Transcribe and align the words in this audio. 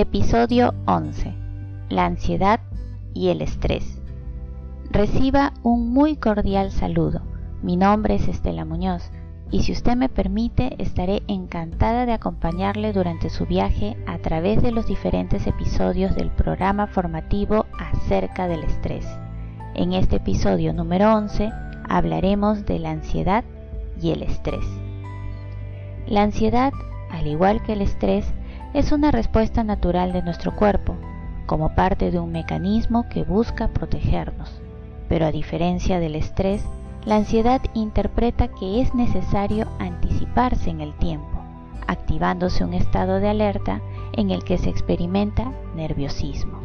Episodio 0.00 0.74
11. 0.86 1.34
La 1.88 2.06
ansiedad 2.06 2.60
y 3.14 3.30
el 3.30 3.42
estrés. 3.42 4.00
Reciba 4.92 5.54
un 5.64 5.92
muy 5.92 6.14
cordial 6.14 6.70
saludo. 6.70 7.20
Mi 7.62 7.76
nombre 7.76 8.14
es 8.14 8.28
Estela 8.28 8.64
Muñoz 8.64 9.10
y 9.50 9.64
si 9.64 9.72
usted 9.72 9.96
me 9.96 10.08
permite 10.08 10.80
estaré 10.80 11.24
encantada 11.26 12.06
de 12.06 12.12
acompañarle 12.12 12.92
durante 12.92 13.28
su 13.28 13.44
viaje 13.44 13.96
a 14.06 14.18
través 14.18 14.62
de 14.62 14.70
los 14.70 14.86
diferentes 14.86 15.48
episodios 15.48 16.14
del 16.14 16.30
programa 16.30 16.86
formativo 16.86 17.66
acerca 17.78 18.46
del 18.46 18.62
estrés. 18.62 19.04
En 19.78 19.92
este 19.92 20.16
episodio 20.16 20.72
número 20.72 21.14
11 21.14 21.52
hablaremos 21.88 22.66
de 22.66 22.80
la 22.80 22.90
ansiedad 22.90 23.44
y 24.02 24.10
el 24.10 24.24
estrés. 24.24 24.66
La 26.08 26.22
ansiedad, 26.22 26.72
al 27.12 27.28
igual 27.28 27.62
que 27.62 27.74
el 27.74 27.82
estrés, 27.82 28.26
es 28.74 28.90
una 28.90 29.12
respuesta 29.12 29.62
natural 29.62 30.12
de 30.12 30.24
nuestro 30.24 30.56
cuerpo, 30.56 30.96
como 31.46 31.76
parte 31.76 32.10
de 32.10 32.18
un 32.18 32.32
mecanismo 32.32 33.08
que 33.08 33.22
busca 33.22 33.68
protegernos. 33.68 34.60
Pero 35.08 35.26
a 35.26 35.30
diferencia 35.30 36.00
del 36.00 36.16
estrés, 36.16 36.64
la 37.04 37.14
ansiedad 37.14 37.60
interpreta 37.74 38.48
que 38.48 38.80
es 38.80 38.96
necesario 38.96 39.68
anticiparse 39.78 40.70
en 40.70 40.80
el 40.80 40.92
tiempo, 40.94 41.40
activándose 41.86 42.64
un 42.64 42.74
estado 42.74 43.20
de 43.20 43.28
alerta 43.28 43.80
en 44.14 44.32
el 44.32 44.42
que 44.42 44.58
se 44.58 44.70
experimenta 44.70 45.52
nerviosismo. 45.76 46.58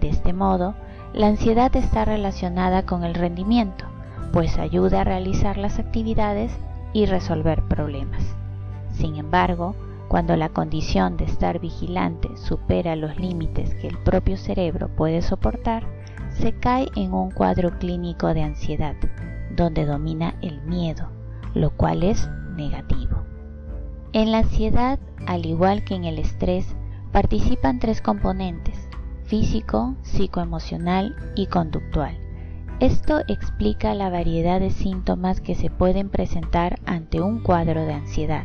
De 0.00 0.08
este 0.08 0.32
modo, 0.32 0.74
la 1.14 1.28
ansiedad 1.28 1.74
está 1.74 2.04
relacionada 2.04 2.84
con 2.84 3.04
el 3.04 3.14
rendimiento, 3.14 3.86
pues 4.32 4.58
ayuda 4.58 5.00
a 5.00 5.04
realizar 5.04 5.56
las 5.56 5.78
actividades 5.78 6.52
y 6.92 7.06
resolver 7.06 7.62
problemas. 7.62 8.22
Sin 8.92 9.16
embargo, 9.16 9.74
cuando 10.08 10.36
la 10.36 10.48
condición 10.48 11.16
de 11.16 11.24
estar 11.24 11.60
vigilante 11.60 12.28
supera 12.36 12.96
los 12.96 13.18
límites 13.18 13.74
que 13.74 13.88
el 13.88 13.98
propio 13.98 14.36
cerebro 14.36 14.88
puede 14.88 15.22
soportar, 15.22 15.84
se 16.30 16.52
cae 16.52 16.88
en 16.96 17.12
un 17.12 17.30
cuadro 17.30 17.78
clínico 17.78 18.32
de 18.32 18.42
ansiedad, 18.42 18.94
donde 19.54 19.84
domina 19.84 20.36
el 20.40 20.62
miedo, 20.62 21.08
lo 21.54 21.70
cual 21.70 22.02
es 22.02 22.28
negativo. 22.56 23.18
En 24.12 24.32
la 24.32 24.38
ansiedad, 24.38 24.98
al 25.26 25.44
igual 25.44 25.84
que 25.84 25.94
en 25.94 26.04
el 26.04 26.18
estrés, 26.18 26.74
participan 27.12 27.78
tres 27.78 28.00
componentes, 28.00 28.87
físico, 29.28 29.94
psicoemocional 30.02 31.14
y 31.36 31.46
conductual. 31.46 32.18
Esto 32.80 33.20
explica 33.28 33.94
la 33.94 34.10
variedad 34.10 34.60
de 34.60 34.70
síntomas 34.70 35.40
que 35.40 35.54
se 35.54 35.70
pueden 35.70 36.10
presentar 36.10 36.80
ante 36.84 37.20
un 37.20 37.40
cuadro 37.40 37.82
de 37.82 37.92
ansiedad 37.92 38.44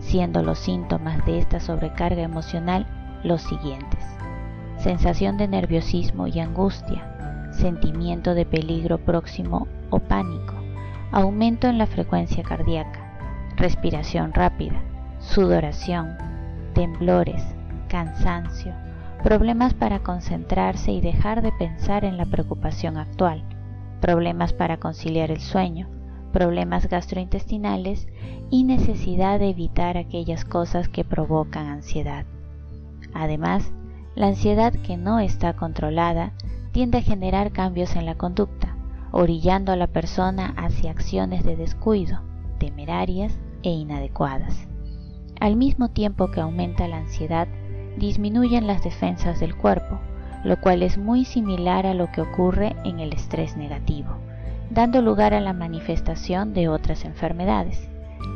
siendo 0.00 0.42
los 0.42 0.58
síntomas 0.58 1.24
de 1.26 1.38
esta 1.38 1.60
sobrecarga 1.60 2.22
emocional 2.22 2.86
los 3.22 3.42
siguientes. 3.42 4.00
Sensación 4.78 5.36
de 5.36 5.46
nerviosismo 5.46 6.26
y 6.26 6.40
angustia, 6.40 7.50
sentimiento 7.52 8.34
de 8.34 8.46
peligro 8.46 8.98
próximo 8.98 9.68
o 9.90 9.98
pánico, 9.98 10.54
aumento 11.12 11.68
en 11.68 11.78
la 11.78 11.86
frecuencia 11.86 12.42
cardíaca, 12.42 13.00
respiración 13.56 14.32
rápida, 14.32 14.80
sudoración, 15.18 16.16
temblores, 16.72 17.44
cansancio, 17.88 18.74
problemas 19.22 19.74
para 19.74 20.02
concentrarse 20.02 20.92
y 20.92 21.00
dejar 21.00 21.42
de 21.42 21.52
pensar 21.52 22.04
en 22.04 22.16
la 22.16 22.26
preocupación 22.26 22.96
actual, 22.96 23.44
problemas 24.00 24.52
para 24.52 24.78
conciliar 24.78 25.30
el 25.30 25.40
sueño, 25.40 25.88
problemas 26.32 26.88
gastrointestinales 26.88 28.08
y 28.50 28.64
necesidad 28.64 29.38
de 29.38 29.50
evitar 29.50 29.96
aquellas 29.96 30.44
cosas 30.44 30.88
que 30.88 31.04
provocan 31.04 31.66
ansiedad. 31.66 32.24
Además, 33.12 33.72
la 34.14 34.28
ansiedad 34.28 34.72
que 34.72 34.96
no 34.96 35.18
está 35.20 35.54
controlada 35.54 36.32
tiende 36.72 36.98
a 36.98 37.02
generar 37.02 37.52
cambios 37.52 37.96
en 37.96 38.06
la 38.06 38.14
conducta, 38.14 38.76
orillando 39.12 39.72
a 39.72 39.76
la 39.76 39.88
persona 39.88 40.54
hacia 40.56 40.92
acciones 40.92 41.44
de 41.44 41.56
descuido, 41.56 42.20
temerarias 42.58 43.38
e 43.62 43.70
inadecuadas. 43.70 44.66
Al 45.40 45.56
mismo 45.56 45.88
tiempo 45.88 46.30
que 46.30 46.40
aumenta 46.40 46.86
la 46.86 46.98
ansiedad, 46.98 47.48
disminuyen 47.96 48.66
las 48.66 48.82
defensas 48.82 49.40
del 49.40 49.56
cuerpo, 49.56 49.98
lo 50.44 50.60
cual 50.60 50.82
es 50.82 50.98
muy 50.98 51.24
similar 51.24 51.86
a 51.86 51.94
lo 51.94 52.10
que 52.12 52.20
ocurre 52.20 52.74
en 52.84 53.00
el 53.00 53.12
estrés 53.12 53.56
negativo 53.56 54.16
dando 54.70 55.02
lugar 55.02 55.34
a 55.34 55.40
la 55.40 55.52
manifestación 55.52 56.54
de 56.54 56.68
otras 56.68 57.04
enfermedades. 57.04 57.88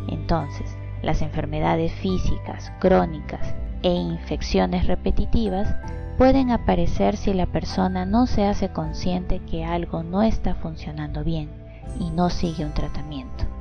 Entonces, 0.08 0.76
las 1.02 1.22
enfermedades 1.22 1.92
físicas, 1.92 2.72
crónicas 2.80 3.54
e 3.82 3.90
infecciones 3.90 4.86
repetitivas 4.86 5.74
pueden 6.18 6.50
aparecer 6.50 7.16
si 7.16 7.32
la 7.32 7.46
persona 7.46 8.04
no 8.04 8.26
se 8.26 8.46
hace 8.46 8.68
consciente 8.70 9.40
que 9.40 9.64
algo 9.64 10.02
no 10.02 10.22
está 10.22 10.54
funcionando 10.54 11.24
bien 11.24 11.48
y 12.00 12.10
no 12.10 12.30
sigue 12.30 12.64
un 12.64 12.72
tratamiento. 12.72 13.53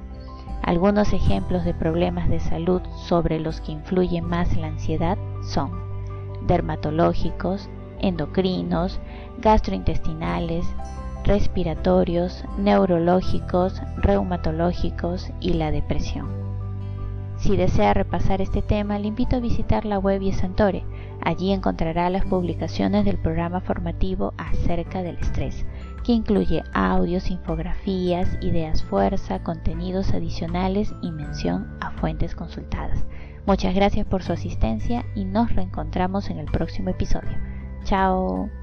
Algunos 0.63 1.11
ejemplos 1.11 1.65
de 1.65 1.73
problemas 1.73 2.29
de 2.29 2.39
salud 2.39 2.81
sobre 2.95 3.39
los 3.39 3.59
que 3.59 3.73
influye 3.73 4.21
más 4.21 4.55
la 4.55 4.67
ansiedad 4.67 5.17
son 5.43 5.71
dermatológicos, 6.47 7.69
endocrinos, 7.99 8.99
gastrointestinales, 9.39 10.65
respiratorios, 11.25 12.45
neurológicos, 12.57 13.81
reumatológicos 13.97 15.31
y 15.41 15.53
la 15.53 15.69
depresión. 15.71 16.27
Si 17.35 17.57
desea 17.57 17.93
repasar 17.93 18.39
este 18.39 18.61
tema, 18.61 18.99
le 18.99 19.07
invito 19.07 19.35
a 19.35 19.41
visitar 19.41 19.83
la 19.83 19.99
web 19.99 20.21
Santore. 20.31 20.85
Allí 21.21 21.51
encontrará 21.51 22.09
las 22.09 22.25
publicaciones 22.25 23.03
del 23.03 23.17
programa 23.17 23.59
formativo 23.59 24.33
acerca 24.37 25.03
del 25.03 25.17
estrés, 25.17 25.65
que 26.03 26.11
incluye 26.11 26.63
audios, 26.73 27.31
infografías, 27.31 28.37
ideas 28.41 28.83
fuerza, 28.83 29.41
contenidos 29.43 30.13
adicionales 30.13 30.93
y 31.01 31.11
mención 31.11 31.77
a 31.79 31.91
fuentes 31.91 32.35
consultadas. 32.35 33.05
Muchas 33.45 33.75
gracias 33.75 34.05
por 34.05 34.23
su 34.23 34.33
asistencia 34.33 35.05
y 35.15 35.25
nos 35.25 35.53
reencontramos 35.53 36.29
en 36.29 36.39
el 36.39 36.45
próximo 36.45 36.89
episodio. 36.89 37.37
Chao. 37.83 38.62